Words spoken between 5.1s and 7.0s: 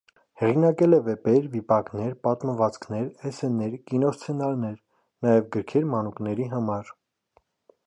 նաև՝ գրքեր մանուկների համար։